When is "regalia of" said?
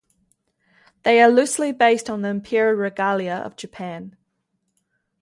2.75-3.55